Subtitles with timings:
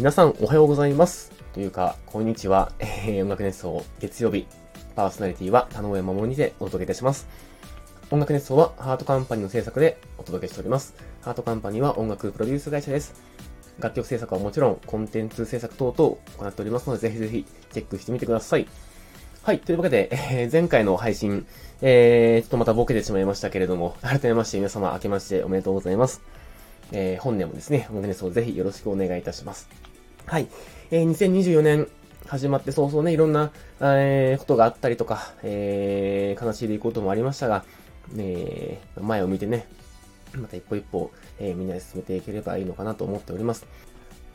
[0.00, 1.30] 皆さんおはようございます。
[1.52, 2.72] というか、こんにちは。
[2.80, 4.46] えー、音楽熱奏月曜日。
[4.96, 7.28] パーソナリティは田上守にてお届けいたします。
[8.10, 10.94] 音楽熱奏はハートカンパニーの制作でお届けしております。
[11.20, 13.12] ハートカンパニーは音楽プロデュース会社です。
[13.78, 18.66] 楽曲制作はもちろん、コンテンツ制作等々行っておりますので、ぜひぜひチェックしてみてください。
[19.42, 19.58] はい。
[19.58, 21.46] というわけで、えー前回の配信、
[21.82, 26.22] えー、ちょっとまたボケてしまいましたけれども、改めまして皆様明けましておめでとうございます。
[26.90, 29.89] えー本年もですね、音楽熱奏ぜひよろしくお願いいたします。
[30.30, 30.46] はい。
[30.92, 31.88] えー2024年
[32.28, 37.64] 始まって早々ね、いろんな、えーことがあったりとか、えー悲しい出来事もありましたが、
[38.16, 39.66] えー前を見てね、
[40.36, 43.66] また一歩一歩、えーみんなで進めていければいいのかなと思っております。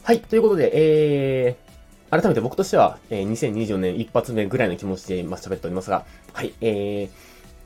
[0.04, 0.20] はい。
[0.20, 6.54] ということで、えー、改めて僕としては、えー2024年一発目ぐらいの気持ちで、ま、喋っておりますが、はい。
[6.60, 7.10] えー、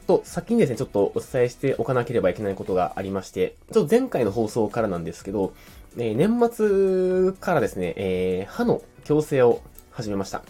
[0.09, 5.53] と、先にですね、ちょっとお伝えしておかなければいけないことがありまして、ちょっと前回の放送からなんですけど、
[6.01, 9.61] え年末からですね、えー歯の矯正を
[9.91, 10.43] 始めました。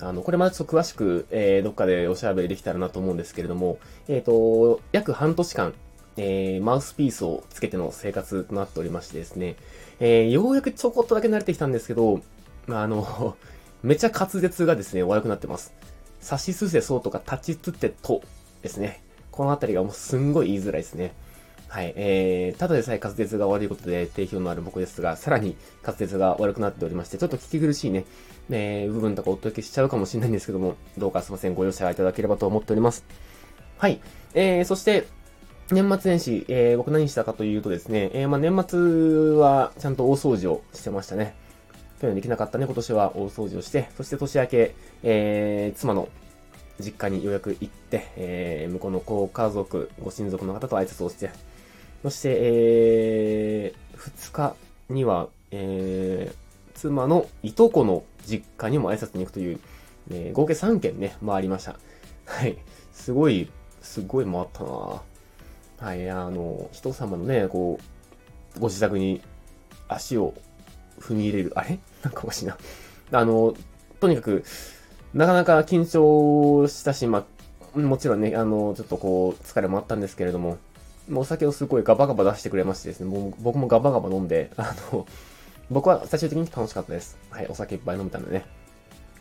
[0.00, 5.74] あの、これまでちょっと詳しく、えーどっかでおしゃべりできたらなと思うんですけれども、えっ、と、約半年間、
[6.16, 9.56] えーマウスピースをつけての生活となっておりましてですね、
[9.98, 12.20] えーようやくちょこっとだけ慣れてきたんですけど、
[12.68, 13.36] あ、あの、
[13.82, 15.72] めちゃ滑舌がですね、悪くなってます。
[16.20, 18.22] 差しすせそうとか立ちつってと
[18.62, 19.02] ですね。
[19.32, 21.14] このあたりがもうすんごい言いづらいですね。
[21.72, 21.94] はい。
[21.96, 28.04] えー、ただでさえ滑舌が悪いことで定評のある僕ですが、さらに滑舌が悪くなっておりまして、ちょっと聞き苦しいね、
[28.50, 33.06] えー、部分とかお届けしちゃうかもしれないんですけども、どうかすいません、ご容赦いただければと思っております。
[33.78, 34.02] はい。
[34.34, 35.06] えー、そして、
[35.70, 41.34] 年末年始、えー、僕何したかというとですね、えー、まあ年末はちゃんと大掃除をしてましたね。
[42.02, 46.10] 去年できなかったね、今年は大掃除をして、そして年明け、えー、妻の
[46.78, 51.30] 実家にようやく行って、えー、向こうのご家族、ご親族の方と挨拶をして、
[52.02, 54.56] そして、えー、2日
[54.88, 59.60] には、えー、妻のいとこの実家にも挨拶に行くという、
[60.10, 61.76] えー合計3件ね、回りました。
[62.26, 62.56] はい。
[62.92, 65.02] すごい、すごい回ったな
[65.78, 67.78] はい、あの、人様のね、こ
[68.56, 69.20] う、ご自宅に
[69.88, 70.34] 足を
[71.00, 71.78] 踏み入れる、あれ？
[72.02, 72.56] なんかおかしいな。
[73.12, 73.54] あの、
[74.00, 74.44] とにかく、
[75.14, 77.24] なかなか緊張したし、ま、
[77.74, 80.58] もちろんね、あの、ちょっとこう、疲れもあったんですけれども、
[81.10, 85.06] お酒をすごいガバガバ出してくれましてですね、もう僕もガバガバ飲んで、あの、
[85.70, 87.18] 僕は最終的に楽しかったです。
[87.30, 88.44] はい、お酒いっぱい飲めたんでね。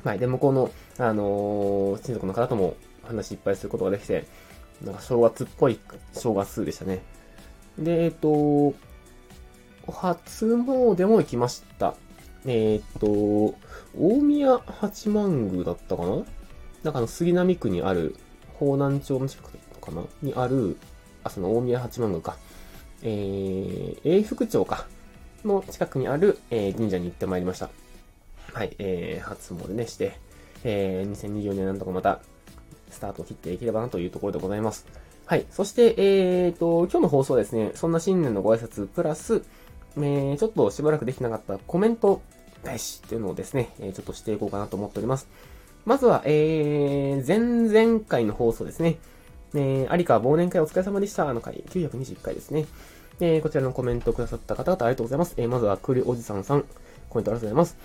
[0.03, 4.25] はい、で、向こうの、あの親族の方とも話いっぱいすることができて、
[4.84, 5.80] なんか正月っぽい
[6.14, 7.02] 正月でしたね。
[7.78, 8.74] で、えっと、
[9.91, 11.96] 初詣も行きました。
[12.46, 16.09] えっと、大宮八幡宮だったかな？
[16.84, 18.16] なんかあの、杉並区にある、
[18.56, 20.03] 方南町の近くかな？
[20.24, 20.78] にある、
[21.24, 22.38] あ、その大宮八幡宮か。
[23.04, 24.88] えー、永福町か。
[25.46, 27.70] の近くにある、えー神社に行ってまいりました。
[28.54, 30.18] はい、えー、初詣ねして、
[30.64, 32.22] えー、2024年なんとかまた、
[32.90, 34.86] スタートを切っていければなというところでございます。
[35.26, 35.46] はい。
[35.50, 39.44] そして、えーと、今日の放送ですね、そんな新年のご挨拶、プラス、
[39.98, 42.22] えー、ちょっとしばらくできなかったコメント
[42.64, 45.28] 返しっていうのをですね、えーちょっとしていこうかなと思っております。
[45.86, 48.98] まずは、えー、前々回の放送ですね。
[49.53, 51.28] えー、有川忘年会お疲れ様でした。
[51.28, 52.66] あの回、921回ですね。
[53.19, 55.34] えー、こちらのコメントくださった方々ありがとうございます。
[55.38, 56.66] えー、まずは、くりおじさんさん、
[57.09, 57.78] コメントありがとうございます。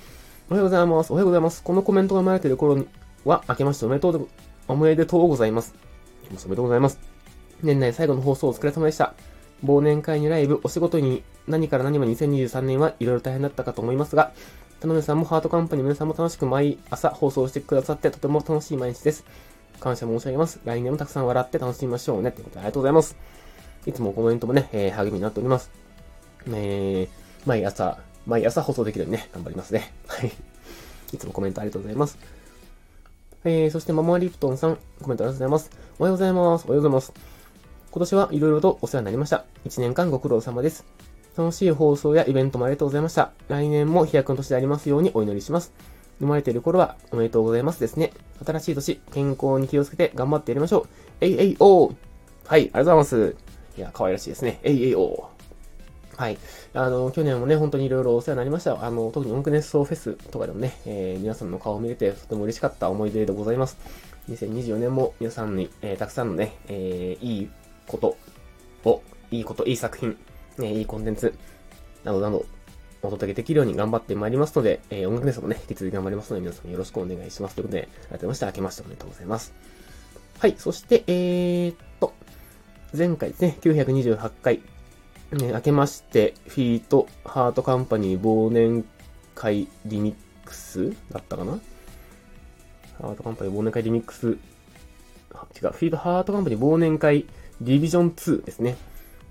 [0.49, 1.11] おはようございます。
[1.11, 1.63] おはようございます。
[1.63, 2.87] このコメントが生まれている頃に
[3.25, 4.29] は、明けましておめでとう、
[4.69, 5.75] おめでとうございます。
[6.29, 6.99] おめでとうございます。
[7.63, 9.15] 年内最後の放送お疲れ様でした。
[9.65, 14.33] 忘年会にライブ、お仕事に何から何まで2023年はいろいろ大変だったかと思いますが、
[14.81, 19.25] 田辺さんもハートカンパニー皆さんも楽しく毎朝放送してくださってとても楽しい毎日です。
[19.81, 20.61] 感謝申し上げます。
[20.65, 22.33] 来年もたくさん笑って楽しみましょうね。
[22.33, 23.17] ということでありがとうございます。
[23.87, 25.71] いつもコメントもね、えー励みになっております。
[26.49, 27.09] えー、
[27.47, 29.93] 毎朝、毎朝放送できるようにね、頑張りますね。
[30.07, 30.33] はい。
[31.13, 32.19] いつもコメントありがとうございます。
[33.45, 35.71] えー、そしてママリプトンさん、コメントありがとうございます。
[35.99, 36.65] おはようございます。
[36.67, 37.13] おはようございます。
[37.91, 39.45] 今年はいろいろとお世話になりました。
[39.65, 40.85] 1年間ご苦労様です。
[41.37, 43.31] 楽しい放送やイベントもありがとうございました。
[43.49, 45.73] 来年も飛躍の年でありますようにお祈りします。
[46.19, 48.13] 生まれている頃はおめでとうございますですね。
[48.45, 50.89] 新しい年、健康に気をつけて頑張ってやりましょう。
[51.21, 51.95] えいえいおー
[52.47, 53.37] はい、ありがとうございます。
[53.77, 54.61] いや、可愛らしいですね。
[54.63, 55.37] えいえいおー
[56.17, 56.39] はい。
[56.73, 58.83] あの、去年もね、本当にいろいろお世話になりました。
[58.83, 63.77] あの、特に音楽熱奏フェスとかでもね、えー皆さんの顔を見れてとても嬉しかった思い出でございます。
[64.31, 67.51] 2024年も皆さんに、えーたくさんのね、えーいい
[67.87, 68.17] こと
[68.89, 70.17] を、いいこと、いい作品、
[70.57, 71.35] ね、いいコンテンツ、
[72.03, 72.47] などなど、
[73.03, 77.55] お届けできるように頑張ってまいりますので、えー音楽熱奏もね、引き続き頑張りますので、皆さんよろしくお願いします。
[77.55, 79.53] ということで、改めまして、明けましておめでとうございます。
[80.39, 82.13] はい、そして、えーっと、
[82.97, 84.61] 前回ですね、928回、
[85.33, 88.85] ね、明けまして、フィート、ハートカンパニー忘年
[89.35, 91.59] 会リミックスだったかな？
[93.01, 97.27] ハートカンパニー忘年会リミックス、違う、フィードハートカンパニー忘年会
[97.61, 98.77] リビジョン2ですね。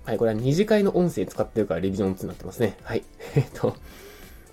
[0.06, 2.76] はい、これは二次会の音声使ってるからリビジョン2になってますね。
[2.84, 3.02] はい。
[3.34, 3.74] えっと、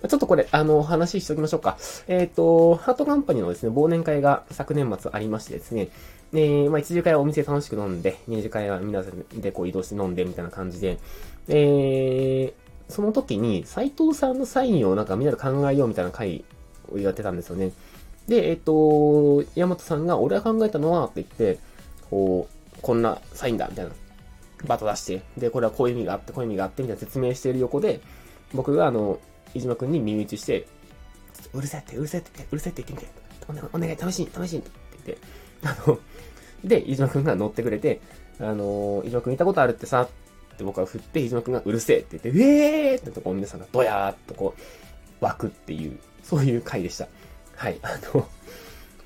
[0.08, 1.78] ちょっとこれ、あの、話しておきましょうか。
[2.08, 5.90] えっ、と、ハートカンパニーのですね、忘年会が昨年末ありましてですね、
[6.32, 10.98] えー、まあ、一次会はお店楽しく飲んで、二次会は皆さんでこう移動して飲んでみたいな感じで、
[11.46, 16.44] えー、その時に斎藤さんのサインをなんかみんなで考えようみたいな会
[16.92, 17.70] をやってたんですよね。
[18.26, 21.60] で、えっ、と、山本さんが、俺が考えたのは、って言って、
[22.10, 23.92] こう、こんなサインだ、みたいな。
[24.66, 28.00] バッと出して、で、これはこういう意味があって、こういう意味があって、みたいな説明している横で、
[28.52, 29.18] 僕があの、
[29.54, 30.66] 飯島くんに耳打ちして、
[31.52, 33.68] うるせえって、うるせえって、うるせえって言ってみて。
[33.72, 34.70] お願い、試しに、試しに、って
[35.06, 35.26] 言って、
[35.62, 35.98] あの、
[36.64, 38.00] で、飯島くんが乗ってくれて、
[38.40, 40.02] あの、飯島くんいたことあるってさ、
[40.54, 44.54] って僕は振って、飯島くんがうるせえって言って、うえーってとこ皆さんがドヤーっとこ
[45.20, 47.08] う、湧くっていう、そういう回でした。
[47.56, 47.78] はい。
[47.82, 48.26] あの、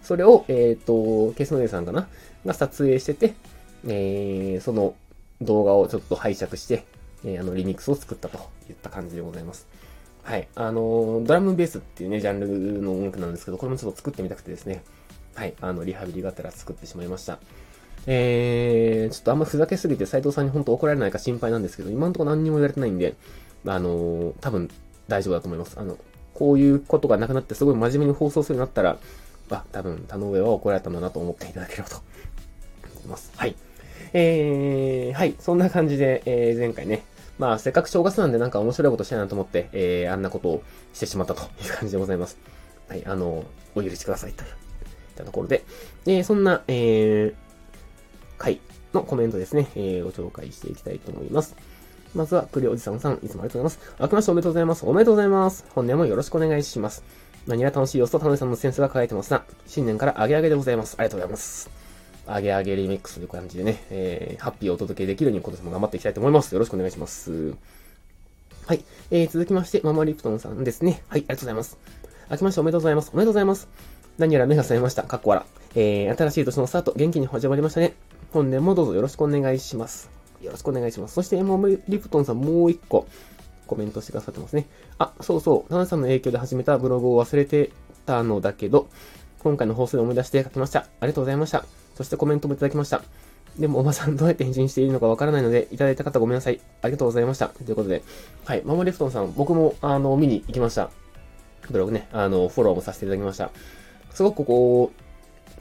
[0.02, 2.08] それを、えっ、ー、と、ケスノデさんかな？
[2.46, 3.34] が撮影してて、
[3.86, 4.94] えー、その
[5.40, 6.84] 動画をちょっと拝借して、
[7.24, 8.38] え、あの、リミックスを作ったと
[8.68, 9.66] いった感じでございます。
[10.22, 10.48] はい。
[10.54, 14.82] あの、ドラムベースっていうね、ジャンルの音楽なんですけど、これもちょっと作ってみたくてですね。
[15.34, 15.54] はい。
[15.60, 17.38] あの、リハビリがあったら作ってしまいました。
[18.06, 23.16] えー、ちょっとあんまふざけすぎて斉藤さんに本当怒られないか心配なんですけど、今んとこ何にも言われてないんで、
[23.66, 24.70] あの多分
[25.08, 25.78] 大丈夫だと思います。
[25.78, 25.98] あの、
[26.32, 28.98] こういうことがなくなってすごい真面目に放送するようになったら、
[29.50, 31.96] あ、多分田上は怒られたんだなと思っていただければと
[32.94, 33.32] 思います。
[33.36, 33.56] はい。
[34.12, 35.34] えー、はい。
[35.38, 37.04] そんな感じで、えー、前回ね、
[37.38, 40.62] まあ、せっかく正月なんでなんか面白いことしたいなと思って、えー、あんなことを
[40.92, 42.38] してしまったという感じでございます。
[42.88, 43.06] はい。
[43.06, 43.44] あの、
[43.74, 44.54] お許しくださいという、いっ
[45.14, 45.64] たところで、
[46.06, 47.34] えー、そんな、えー、
[48.38, 48.60] 回
[48.92, 51.54] のコメントですね、えー、ご紹介していきたいと思います。
[52.14, 53.96] まずは、クリおじさんさん、いつもありがとうございます。
[54.00, 54.86] 明けましておめでとうございます。
[54.86, 55.64] おめでとうございます。
[55.74, 57.04] 本年もよろしくお願いします。
[57.46, 59.44] 何が楽しい様子と田辺さんのセンスが輝いてますな。
[59.66, 60.96] 新年からアゲアゲでございます。
[60.98, 61.77] ありがとうございます。
[62.28, 66.52] アゲアゲリミックスという感じでね、えー、ハッピーをお届けできるように今年も頑張っていきたいと思います。
[66.52, 67.54] よろしくお願いします。
[68.66, 68.84] はい。
[69.10, 71.02] えー、続きまして、ママリプトンさんですね。
[71.08, 71.78] はい、ありがとうございます。
[72.30, 73.10] 明けましておめでとうございます。
[73.14, 73.68] おめでとうございます。
[74.18, 75.04] 何やら目が覚めました。
[75.04, 75.44] かっこ笑。
[75.74, 77.94] えー、新しい年のスタート、元気に始まりましたね。
[78.32, 80.10] 本年もどうぞよろしくお願いします。
[80.42, 81.14] よろしくお願いします。
[81.14, 83.06] そして、エモリプトンさんもう一個
[83.66, 84.66] コメントしてくださってますね。
[84.98, 87.70] あ、そうそう、ナナさんの影響で始めたブログを忘れて
[88.04, 88.88] たのだけど、
[89.38, 90.80] 今回の放送で思い出して書きました。
[90.80, 91.77] ありがとうございました。
[91.98, 93.02] そしてコメントもいただきました。
[93.58, 96.60] でも、おばさんどうやって返信しているのかわからないので、いただいた方ごめんなさい。
[96.80, 97.48] ありがとうございました。
[97.48, 98.04] ということで、
[98.44, 100.90] はい、ママリフトンさん、僕も、あの、見に行きました。
[101.68, 103.50] ブログね、あの、フォローもさせていただきました。
[104.14, 104.92] すごくこ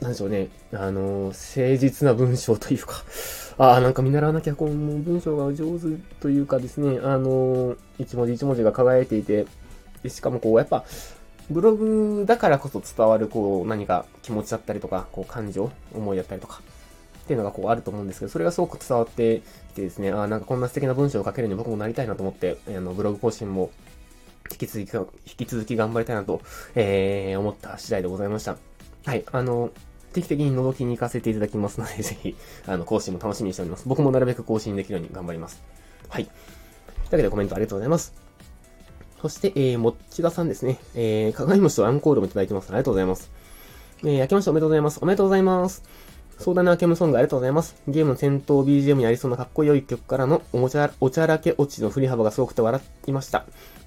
[0.00, 3.02] なんでしょうね、あの、誠実な文章というか、
[3.58, 5.86] ああ、なんか見習わなきゃ、この文章が上手
[6.20, 9.46] というかですね、あの、一文字一文字が輝いていて、
[10.04, 10.84] でしかもこう、やっぱ、
[11.50, 16.60] ブログだからこそ伝わる、こう、何か気持ちだったりとか、こう、感情、思いだったりとか、
[17.22, 19.42] っていうのがこうあると思うんですけど、それがすごく伝わって
[19.72, 23.70] きてですね、ああ、なんかこんな素敵な文章を書けるように僕もなりたいなと思って、あの、ブログ更新も
[24.50, 26.40] 引き続き、引き続き頑張りたいなと、
[26.74, 28.56] えー、思った次第でございました。
[29.04, 29.70] はい、あの、
[30.12, 32.36] 定期的に覗きに行かせていただきますので、 ぜひ、
[32.66, 33.84] あの、更新も楽しみにしております。
[33.86, 35.60] 僕もなるべく更新できるように頑張ります。
[36.08, 36.24] はい。
[36.24, 36.34] という
[37.04, 38.27] わけでコメントありがとうございます。
[39.20, 40.78] そして、えー、もっちださんですね。
[40.94, 42.68] えー、鏡餅とアンコールもいただいてます。
[42.68, 43.30] ありがとうございます。
[44.02, 44.98] えー、明けましておめでとうございます。
[45.02, 45.82] おめでとうございます。
[46.38, 47.74] 壮大な明けむソングありがとうございます。
[47.88, 53.44] ゲームの戦闘 BGM にありそうなかっこよい曲からのおもちゃ、おちゃらけ落ちの振り幅がすごくて笑いました。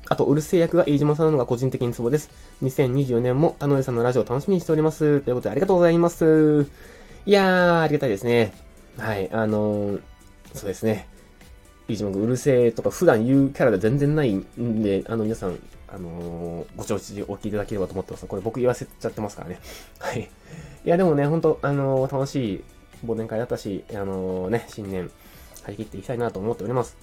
[0.09, 2.29] あと、うるせえ役が飯島さんなのが個人的にツボです。
[2.63, 5.21] 2024年も田上さんのラジオ楽しみにしております。
[5.21, 6.67] ということでありがとうございます。
[7.25, 8.53] いやー、ありがたいですね。
[8.97, 10.01] はい、あのー、
[10.53, 11.07] そうですね。
[11.91, 18.25] 飯島君うるせえとか普段言うキャラで全然ないんで、あの皆さん、あのー、ご承知おきいただければと思ってます。
[18.25, 19.59] これ僕言わせちゃってますからね。
[19.99, 20.21] はい。
[20.21, 22.63] いや、でもね、ほんと、あのー、楽しい
[23.05, 25.11] 忘年会だったし、あのね、新年、
[25.63, 26.97] 張り切っていきたいなと思っております。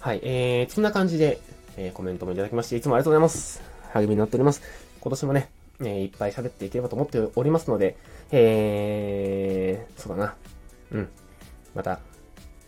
[0.00, 1.40] はい、えー、そんな感じで、
[1.76, 3.62] えー、コメントもいただきまして、いつもありがとうございます。
[3.92, 4.60] 励みになっております。
[5.00, 7.96] 今年もね、えー、いっぱい喋っていければと思っておりますので、
[8.32, 10.34] えー、そうだな。
[10.92, 11.08] うん。
[11.74, 12.00] また、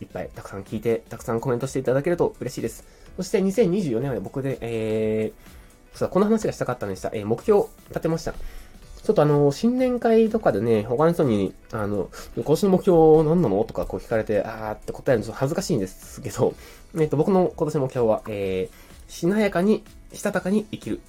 [0.01, 2.85] いっぱいたくさん聞いて、たくさんコメントしていただけると嬉しいです。
[3.15, 7.09] そして2024年は僕で、えー、そう、この話がしたかったんでした。
[7.13, 8.33] えー、目標立てました。
[8.33, 13.63] ちょっとあの、新年会とかでね、他の人に、あの、今年の目標何なの？
[13.63, 16.53] とかこう聞かれて、あーって答えるのちょっと恥ずかしいんですけど、
[16.99, 20.99] えっ、と、僕の今年の目標は、えー、しなやかに、したたかに生きる。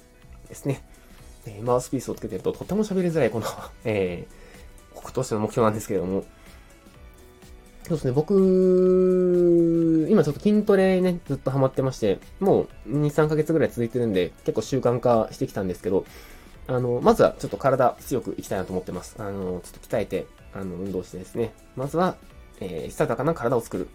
[0.47, 0.81] ですね。
[1.45, 3.45] えー、マウスピースをつけてるととても喋りづらいこの
[3.85, 6.25] えー、北東市の目標なんですけれども、
[7.89, 8.35] そうですね、僕、
[10.11, 16.05] 今ちょっと筋トレね、ずっとハマってまして、もう2、3ヶ月ぐらい続いてるんで、結構習慣化してきたんですけど、
[16.67, 19.15] あの、まずはちょっと体強くいきたいなと思ってます。
[19.17, 21.51] あの、ちょっと鍛えて、あの、運動してですね。
[21.75, 22.15] まずは、
[22.59, 23.89] えー、したたかな体を作る。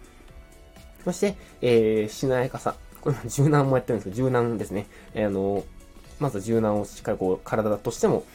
[1.05, 2.75] そして、えー、しなやかさ。
[3.27, 4.87] 柔軟もやってるんですけど、柔軟ですね。
[5.13, 5.63] えー、あの、
[6.19, 8.25] まず柔軟をしっかりこう、体としても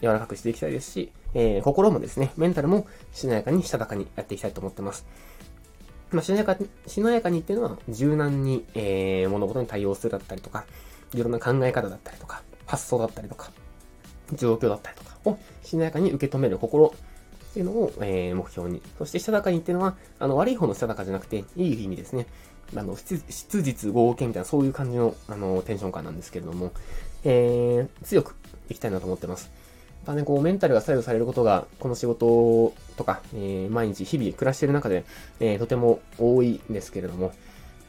[0.00, 5.06] 柔らかくしていきたいですし、えー、心もですね、メンタルもしなやかに、したたかにやっていきたいと思ってます。
[6.10, 10.64] まあ、しなやかに、しなやかにっていうのは、柔軟に、えー、物事に対応するだったりとか、
[11.14, 13.50] いろんな考え方だったりとか、発想だったりとか、
[14.34, 18.82] 状況だったりとかをしなやかに受け止める心っていうのを、えー、目標に。
[18.98, 22.26] そして、したたかにっていうのは、あの、悪い方のしたたかじゃなくて、いい意味ですね。
[22.76, 26.72] あの、質実合計みたいな、そういう感じの、あの、テンション感なんですけれども、
[27.24, 28.34] えー、強く
[28.68, 29.50] いきたいなと思ってます。
[30.06, 35.04] まあね、こう、メンタルが左右されることが、この仕事とか、えー、毎日、日々暮らしている中で、
[35.38, 37.32] えー、とても多いんですけれども、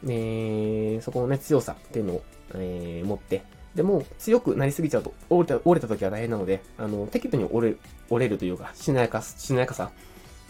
[0.06, 2.22] えー、そこのね、強さっていうのを、
[2.54, 3.42] えー、持って、
[3.74, 7.76] でも、強くなりすぎちゃうと、折れた、折れた時は大変なので、あの、適度に折れ、
[8.10, 9.90] 折れるというか、しなやか、しなやかさ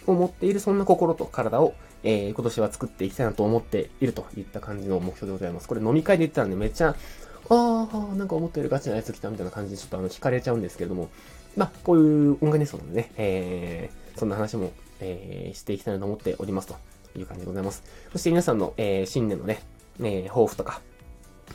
[0.07, 5.69] を持っている、そんな心と体を、えー、今年は作っていきたいなと思っているといった感じの目標でございます。
[5.69, 6.95] これ飲み会で言ってたらね、めっちゃ、
[7.49, 11.09] ああ、なんか思ったよりガチなやつ来たみたいな感じでちょっとあの、惹かれちゃうんですけれども、
[11.57, 16.77] まあ、こういう音楽ネストなのでね、えー、そんな話も、えー、していきたいなと思っておりますと
[17.17, 17.83] いう感じでございます。
[18.13, 19.61] そして皆さんの、えー、新年のね、
[20.01, 20.81] えー、抱負とか、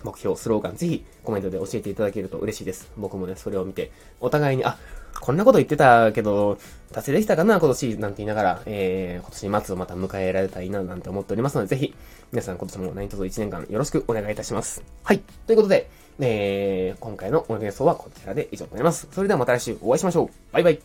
[0.04, 2.92] 目標、スローガン、ぜひコメントで教えていただけると嬉しいです。
[2.98, 4.78] 僕もね、それを見て、お互いに、あ、
[5.20, 6.58] こんなこと言ってたけど、
[6.94, 11.96] 達成できたかな、今年、なんて言いながら、えー、今年末をまた迎えられたらいいな、なんて思っておりますので、ぜひ、
[12.32, 14.84] 皆さん今年も何卒1年間よろしくお願いいたします。
[15.04, 15.20] はい。
[15.48, 15.90] ということで、
[16.20, 19.08] えー、今回の音楽演奏はこちらで以上となります。
[19.12, 20.30] それではまた来週お会いしましょう。
[20.54, 20.80] バイバイ。